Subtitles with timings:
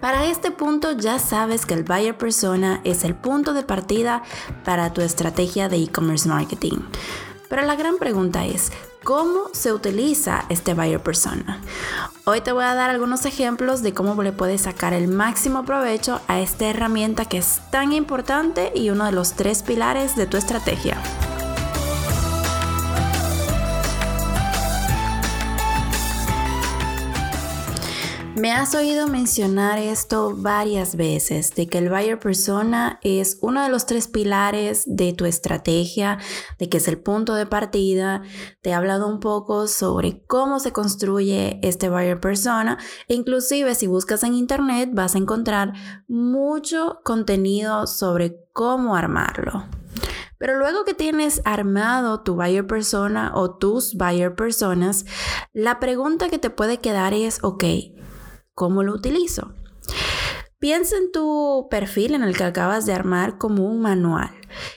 [0.00, 4.22] Para este punto ya sabes que el buyer persona es el punto de partida
[4.64, 6.78] para tu estrategia de e-commerce marketing.
[7.48, 8.70] Pero la gran pregunta es,
[9.02, 11.60] ¿cómo se utiliza este buyer persona?
[12.24, 16.20] Hoy te voy a dar algunos ejemplos de cómo le puedes sacar el máximo provecho
[16.28, 20.36] a esta herramienta que es tan importante y uno de los tres pilares de tu
[20.36, 21.02] estrategia.
[28.38, 33.68] Me has oído mencionar esto varias veces, de que el buyer persona es uno de
[33.68, 36.18] los tres pilares de tu estrategia,
[36.56, 38.22] de que es el punto de partida.
[38.62, 42.78] Te he hablado un poco sobre cómo se construye este buyer persona
[43.08, 45.72] inclusive si buscas en internet vas a encontrar
[46.06, 49.64] mucho contenido sobre cómo armarlo.
[50.38, 55.04] Pero luego que tienes armado tu buyer persona o tus buyer personas,
[55.52, 57.64] la pregunta que te puede quedar es, ok,
[58.58, 59.52] ¿Cómo lo utilizo?
[60.58, 64.30] Piensa en tu perfil en el que acabas de armar como un manual.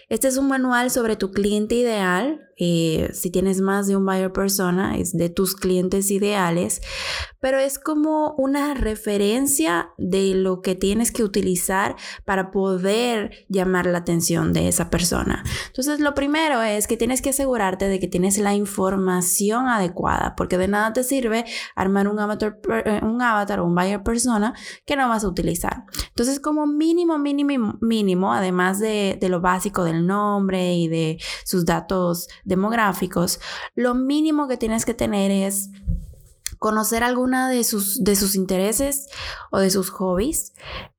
[0.07, 2.41] Este es un manual sobre tu cliente ideal.
[2.59, 6.81] Eh, si tienes más de un buyer persona, es de tus clientes ideales
[7.41, 13.97] pero es como una referencia de lo que tienes que utilizar para poder llamar la
[13.97, 15.43] atención de esa persona.
[15.67, 20.59] Entonces, lo primero es que tienes que asegurarte de que tienes la información adecuada, porque
[20.59, 21.43] de nada te sirve
[21.75, 24.53] armar un avatar, eh, un avatar o un buyer persona
[24.85, 25.85] que no vas a utilizar.
[26.09, 31.65] Entonces, como mínimo, mínimo, mínimo, además de, de lo básico del nombre y de sus
[31.65, 33.39] datos demográficos,
[33.73, 35.71] lo mínimo que tienes que tener es
[36.61, 39.07] conocer alguna de sus, de sus intereses
[39.49, 40.53] o de sus hobbies,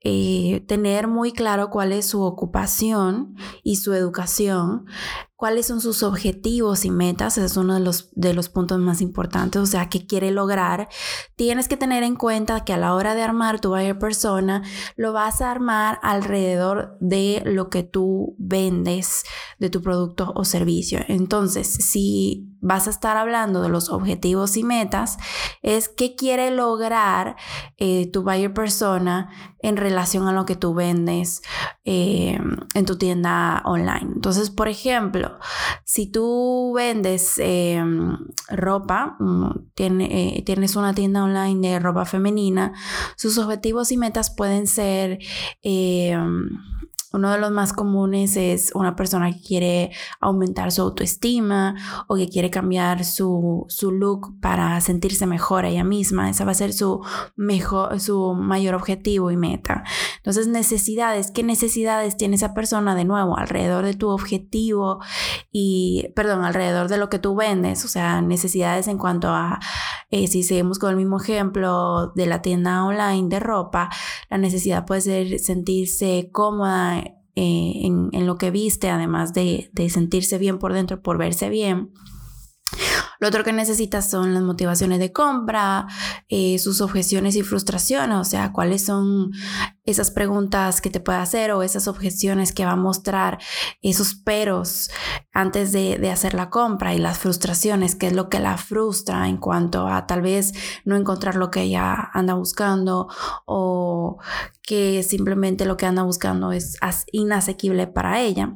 [0.04, 4.86] eh, tener muy claro cuál es su ocupación y su educación,
[5.42, 9.00] cuáles son sus objetivos y metas, ese es uno de los, de los puntos más
[9.00, 10.88] importantes, o sea, qué quiere lograr.
[11.34, 14.62] Tienes que tener en cuenta que a la hora de armar tu buyer persona,
[14.94, 19.24] lo vas a armar alrededor de lo que tú vendes
[19.58, 21.00] de tu producto o servicio.
[21.08, 25.18] Entonces, si vas a estar hablando de los objetivos y metas,
[25.62, 27.34] es qué quiere lograr
[27.78, 29.28] eh, tu buyer persona
[29.62, 31.42] en relación a lo que tú vendes
[31.84, 32.38] eh,
[32.74, 34.10] en tu tienda online.
[34.14, 35.38] Entonces, por ejemplo,
[35.84, 38.18] si tú vendes em,
[38.48, 42.72] ropa, mm, eh, tienes una tienda online de ropa femenina,
[43.16, 45.18] sus objetivos y metas pueden ser
[47.12, 49.90] uno de los más comunes es una persona que quiere
[50.20, 51.74] aumentar su autoestima
[52.06, 56.30] o que quiere cambiar su, look para sentirse mejor ella misma.
[56.30, 57.00] Esa va a ser su,
[57.36, 59.84] mejor, su mayor objetivo y meta.
[60.16, 61.30] Entonces, necesidades.
[61.30, 65.00] ¿Qué necesidades tiene esa persona de nuevo alrededor de tu objetivo
[65.50, 67.84] y, perdón, alrededor de lo que tú vendes?
[67.84, 69.60] O sea, necesidades en cuanto a,
[70.10, 73.90] eh, si seguimos con el mismo ejemplo de la tienda online de ropa,
[74.30, 77.01] la necesidad puede ser sentirse cómoda
[77.34, 81.92] eh, en, lo que viste, además de, de sentirse bien por dentro, por verse bien.
[83.22, 85.86] Lo otro que necesitas son las motivaciones de compra,
[86.28, 89.30] eh, sus objeciones y frustraciones, o sea, cuáles son
[89.84, 93.38] esas preguntas que te puede hacer o esas objeciones que va a mostrar,
[93.80, 94.90] esos peros
[95.32, 99.28] antes de, de hacer la compra y las frustraciones, qué es lo que la frustra
[99.28, 100.52] en cuanto a tal vez
[100.84, 103.08] no encontrar lo que ella anda buscando
[103.44, 104.18] o
[104.62, 106.78] que simplemente lo que anda buscando es
[107.10, 108.54] inasequible para ella.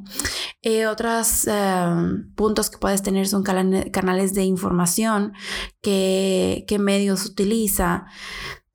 [0.62, 5.32] Eh, otros em, puntos que puedes tener son canales de información,
[5.80, 8.06] que, qué medios utiliza.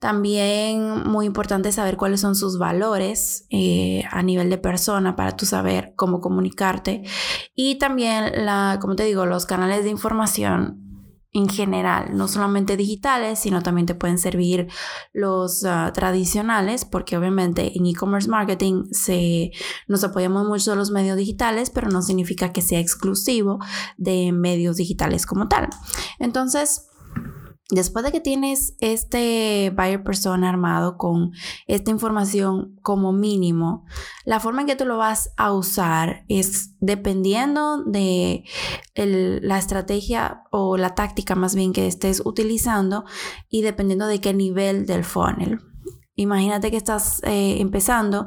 [0.02, 5.46] También muy importante saber cuáles son sus valores eh, a nivel de persona para tú
[5.46, 7.04] saber cómo comunicarte.
[7.54, 10.82] Y también, la, como te digo, los canales de información
[11.32, 14.66] en general, no solamente digitales, sino también te pueden servir
[15.12, 19.52] los ah, tradicionales, porque obviamente en e-commerce marketing se,
[19.86, 23.60] nos apoyamos mucho de los medios digitales, pero no significa que sea exclusivo
[23.98, 25.68] de medios digitales como tal.
[26.18, 26.88] Entonces,
[27.72, 31.32] Después de que tienes este buyer persona armado con
[31.66, 33.86] esta información como mínimo,
[34.26, 38.44] la forma en que tú lo vas a usar es dependiendo de
[38.94, 43.06] la estrategia o la táctica más bien que estés utilizando
[43.48, 45.71] y dependiendo de qué nivel del funnel.
[46.14, 48.26] Imagínate que estás eh, empezando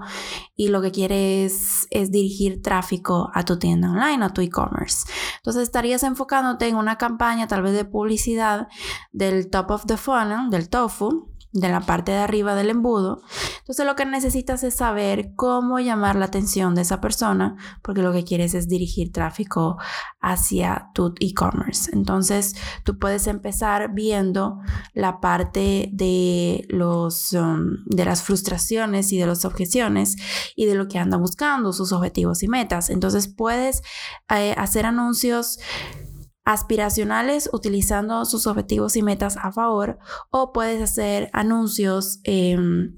[0.56, 5.08] y lo que quieres es dirigir tráfico a tu tienda online, a tu e-commerce.
[5.38, 8.68] Entonces estarías enfocándote en una campaña tal vez de publicidad
[9.12, 13.22] del top of the funnel, del tofu, de la parte de arriba del embudo.
[13.60, 18.12] Entonces lo que necesitas es saber cómo llamar la atención de esa persona, porque lo
[18.12, 19.78] que quieres es dirigir tráfico
[20.19, 21.90] hacia tu e-commerce.
[21.94, 24.60] Entonces tú puedes empezar viendo
[24.94, 30.18] la parte de, los, um, de las frustraciones y de las objeciones
[30.58, 32.90] y de lo que anda buscando, sus objetivos y metas.
[32.90, 33.81] Entonces puedes
[34.30, 35.58] eh, hacer anuncios
[36.45, 39.97] aspiracionales utilizando sus objetivos y metas a favor
[40.30, 42.95] o puedes hacer anuncios em,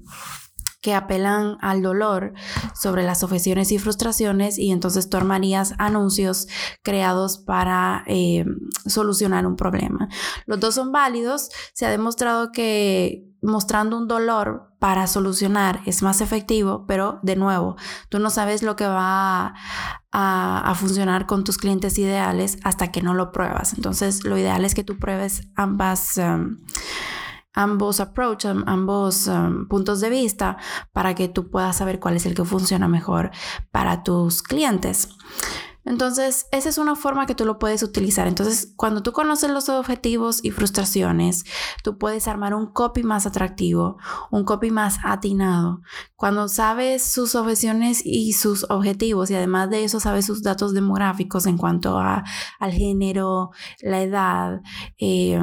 [0.88, 2.32] que apelan al dolor
[2.74, 6.48] sobre las objeciones y frustraciones y entonces tú armarías anuncios
[6.82, 10.08] creados para em, solucionar un problema.
[10.46, 11.50] Los dos son válidos.
[11.74, 17.76] Se ha demostrado que mostrando un dolor para solucionar es más efectivo, pero de nuevo,
[18.08, 19.54] tú no sabes lo que va
[20.10, 23.74] a, funcionar con tus clientes ideales hasta que no lo pruebas.
[23.74, 26.16] Entonces, lo ideal es que tú pruebes ambas...
[26.16, 26.56] Um,
[27.54, 29.30] ambos approach, ambos
[29.68, 30.56] puntos de vista
[30.92, 33.30] para que tú puedas saber cuál es el que funciona mejor
[33.70, 35.08] para tus clientes.
[35.88, 38.28] Entonces, esa es una forma que tú lo puedes utilizar.
[38.28, 41.44] Entonces, cuando tú conoces los objetivos y frustraciones,
[41.82, 43.96] tú puedes armar un copy más atractivo,
[44.30, 45.80] un copy más atinado.
[46.14, 51.46] Cuando sabes sus objeciones y sus objetivos y además de eso sabes sus datos demográficos
[51.46, 52.22] en cuanto a,
[52.58, 54.60] al género, la edad,
[54.98, 55.40] eh,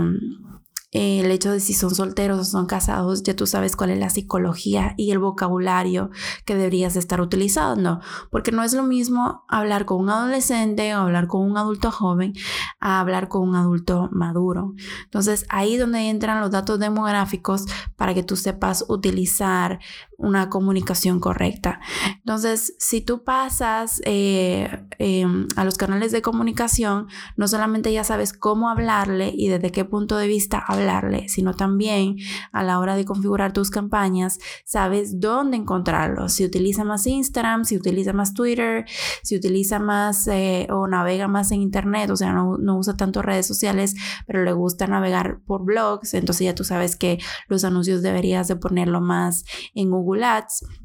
[0.95, 4.09] el hecho de si son solteros o son casados, ya tú sabes cuál es la
[4.09, 6.09] psicología y el vocabulario
[6.45, 7.99] que deberías estar utilizando,
[8.31, 12.33] porque no es lo mismo hablar con un adolescente o hablar con un adulto joven
[12.79, 14.73] a hablar con un adulto maduro.
[15.03, 17.65] Entonces ahí donde entran los datos demográficos
[17.97, 19.79] para que tú sepas utilizar
[20.17, 21.79] una comunicación correcta.
[22.17, 28.33] Entonces, si tú pasas eh, em, a los canales de comunicación, no solamente ya sabes
[28.33, 32.15] cómo hablarle y desde qué punto de vista hablarle, sino también
[32.51, 36.29] a la hora de configurar tus campañas, sabes dónde encontrarlo.
[36.29, 38.85] Si utiliza más Instagram, si utiliza más Twitter,
[39.21, 43.21] si utiliza más eh, o navega más en Internet, o sea, no, no usa tanto
[43.21, 43.95] redes sociales,
[44.25, 48.55] pero le gusta navegar por blogs, entonces ya tú sabes que los anuncios deberías de
[48.55, 49.43] ponerlo más
[49.73, 50.84] en Google Google Ads.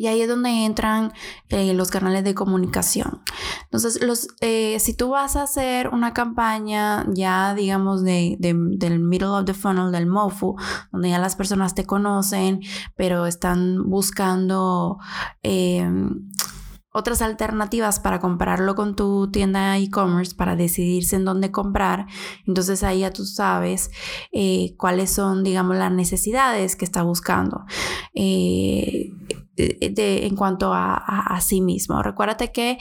[0.00, 1.12] Y ahí es donde entran
[1.50, 3.20] eh, los canales de comunicación.
[3.64, 9.28] Entonces, los, eh, si tú vas a hacer una campaña ya, digamos, de, del middle
[9.28, 10.56] of the funnel, del MOFU,
[10.90, 12.60] donde ya las personas te conocen,
[12.96, 14.96] pero están buscando
[15.42, 15.86] eh,
[16.94, 22.06] otras alternativas para compararlo con tu tienda e-commerce para decidirse en dónde comprar.
[22.46, 23.90] Entonces ahí ya tú sabes
[24.78, 27.66] cuáles son, digamos, las necesidades que está buscando.
[29.80, 32.02] En cuanto a, sí mismo.
[32.02, 32.78] Recuérdate que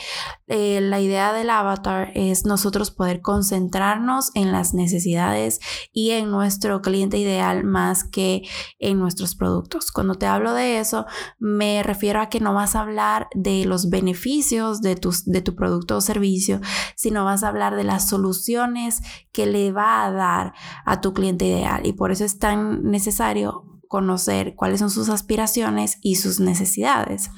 [0.48, 5.60] eh, la idea del avatar es nosotros poder concentrarnos en las necesidades
[5.94, 8.44] y en nuestro cliente ideal más que
[8.80, 9.92] en nuestros productos.
[9.92, 11.06] Cuando te hablo de eso,
[11.38, 15.56] me refiero a que no vas a hablar de los beneficios de, tus, de tu
[15.56, 16.60] producto o servicio,
[16.96, 20.54] sino vas a hablar de las soluciones que le va a dar
[20.86, 21.86] a tu cliente ideal.
[21.86, 27.32] Y por eso es tan necesario conocer cuáles son sus aspiraciones y sus necesidades.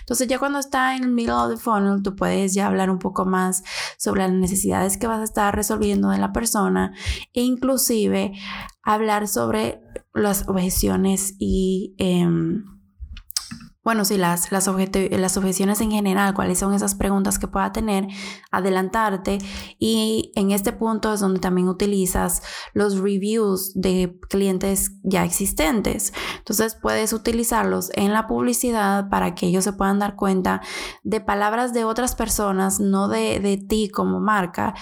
[0.00, 2.98] Entonces ya cuando está en el middle of the funnel, tú puedes ya hablar un
[2.98, 3.62] poco más
[3.98, 6.94] sobre las necesidades que vas a estar resolviendo de la persona
[7.34, 8.32] e inclusive
[8.82, 9.82] hablar sobre
[10.14, 11.94] las objeciones y...
[11.98, 12.77] Em,
[13.88, 18.06] bueno, sí, las, las, las objeciones en general, cuáles son esas preguntas que pueda tener,
[18.50, 19.38] adelantarte
[19.78, 22.42] y en este punto es donde también utilizas
[22.74, 26.12] los reviews de clientes ya existentes.
[26.36, 30.60] Entonces puedes utilizarlos en la publicidad para que ellos se puedan dar cuenta
[31.02, 34.74] de palabras de otras personas, no de, de ti como marca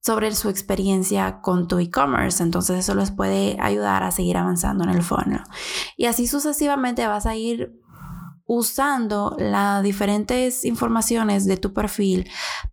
[0.00, 2.42] sobre su experiencia con tu e-commerce.
[2.42, 5.42] Entonces eso les puede ayudar a seguir avanzando en el funnel.
[5.96, 7.78] Y así sucesivamente vas a ir
[8.48, 12.28] usando las diferentes informaciones de tu perfil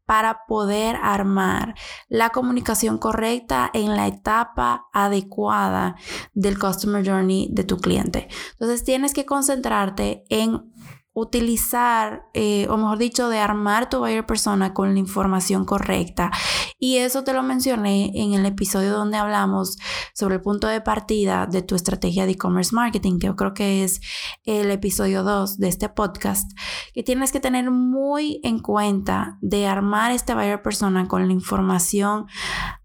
[0.06, 1.76] para poder armar
[2.08, 5.98] la comunicación correcta en la etapa adecuada
[6.34, 8.30] del Customer Journey de tu cliente.
[8.54, 10.72] Entonces tienes que concentrarte en
[11.16, 16.30] utilizar, eh, o mejor dicho, de armar tu buyer persona con la información correcta.
[16.78, 19.78] Y eso te lo mencioné en el episodio donde hablamos
[20.14, 23.86] sobre el punto de partida de tu estrategia de e-commerce marketing, que yo creo que
[23.86, 24.02] es
[24.44, 26.52] el episodio 2 de este podcast,
[26.94, 32.26] que tienes que tener muy en cuenta de armar este buyer persona con la información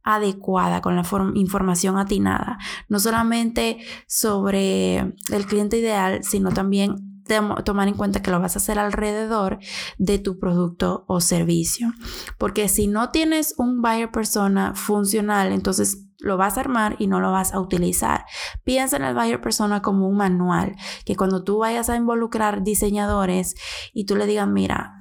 [0.05, 1.03] adecuada, con la
[1.35, 2.59] información atinada,
[2.89, 7.10] no solamente sobre el cliente ideal, sino también
[7.65, 9.59] tomar en cuenta que lo vas a hacer alrededor
[9.99, 11.93] de tu producto o servicio.
[12.39, 17.21] Porque si no tienes un buyer persona funcional, entonces lo vas a armar y no
[17.21, 18.25] lo vas a utilizar.
[18.65, 23.55] Piensa en el buyer persona como un manual, que cuando tú vayas a involucrar diseñadores
[23.93, 24.97] y tú le digas, mira,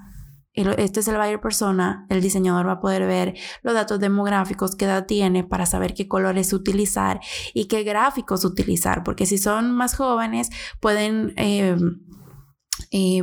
[0.54, 4.86] este es el buyer persona, el diseñador va a poder ver los datos demográficos, qué
[4.86, 7.20] edad tiene para saber qué colores utilizar
[7.54, 11.34] y qué gráficos utilizar, porque si son más jóvenes pueden...
[11.38, 11.78] Eh,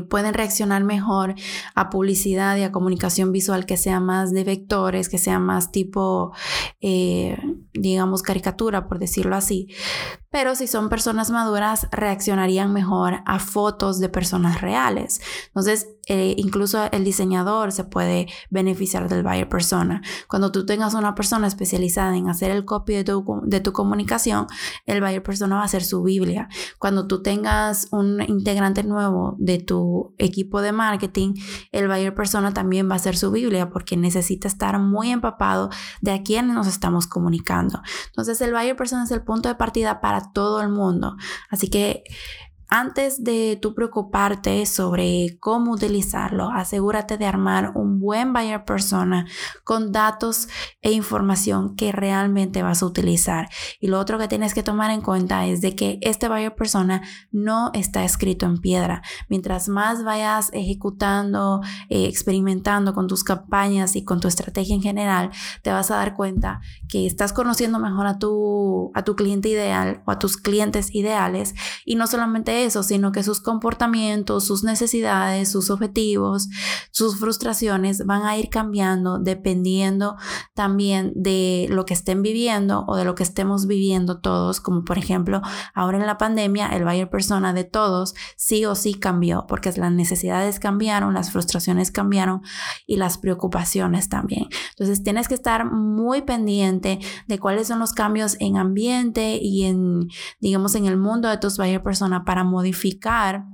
[0.08, 1.34] pueden reaccionar mejor
[1.74, 6.32] a publicidad y a comunicación visual que sea más de vectores, que sea más tipo,
[6.80, 7.36] eh,
[7.72, 9.68] digamos, caricatura, por decirlo así.
[10.36, 15.22] Pero si son personas maduras, reaccionarían mejor a fotos de personas reales.
[15.46, 20.02] Entonces, eh, incluso el diseñador se puede beneficiar del buyer persona.
[20.28, 24.46] Cuando tú tengas una persona especializada en hacer el copy de tu, de tu comunicación,
[24.84, 26.48] el buyer persona va a ser su Biblia.
[26.78, 31.34] Cuando tú tengas un integrante nuevo de tu equipo de marketing,
[31.72, 35.70] el buyer persona también va a ser su Biblia porque necesita estar muy empapado
[36.02, 37.80] de a quién nos estamos comunicando.
[38.08, 41.16] Entonces, el buyer persona es el punto de partida para todo el mundo.
[41.50, 42.04] Así que
[42.68, 49.26] antes de tú preocuparte sobre cómo utilizarlo, asegúrate de armar un buen buyer persona
[49.64, 50.48] con datos
[50.82, 53.48] e información que realmente vas a utilizar.
[53.80, 57.02] Y lo otro que tienes que tomar en cuenta es de que este buyer persona
[57.30, 59.02] no está escrito en piedra.
[59.28, 65.30] Mientras más vayas ejecutando, eh, experimentando con tus campañas y con tu estrategia en general,
[65.62, 70.02] te vas a dar cuenta que estás conociendo mejor a tu, a tu cliente ideal
[70.06, 71.54] o a tus clientes ideales
[71.84, 72.06] y no
[72.64, 76.48] eso, sino que sus comportamientos, sus necesidades, sus objetivos,
[76.90, 80.16] sus frustraciones van a ir cambiando dependiendo
[80.54, 84.98] también de lo que estén viviendo o de lo que estemos viviendo todos, como por
[84.98, 85.42] ejemplo
[85.74, 89.92] ahora en la pandemia el buyer persona de todos sí o sí cambió porque las
[89.92, 92.42] necesidades cambiaron, las frustraciones cambiaron
[92.86, 94.46] y las preocupaciones también.
[94.70, 100.08] Entonces tienes que estar muy pendiente de cuáles son los cambios en ambiente y en
[100.40, 103.44] digamos en el mundo de tus buyer persona para modificar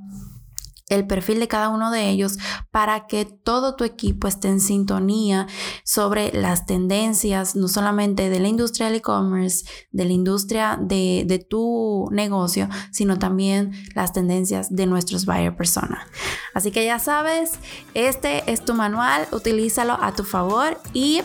[0.94, 2.38] el perfil de cada uno de ellos
[2.70, 5.46] para que todo tu equipo esté en sintonía
[5.84, 12.08] sobre las tendencias, no solamente de la industria del e-commerce, de la industria de, tu
[12.12, 16.06] negocio, sino también las tendencias de nuestros buyer persona.
[16.54, 17.52] Así que ya sabes,
[17.94, 21.22] este es tu manual, utilízalo a tu favor y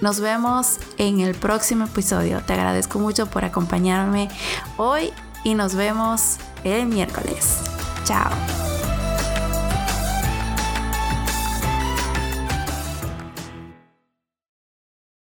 [0.00, 2.42] nos vemos en el próximo episodio.
[2.44, 4.28] Te agradezco mucho por acompañarme
[4.76, 5.12] hoy
[5.44, 7.60] y nos vemos el miércoles.
[8.04, 8.63] Chao.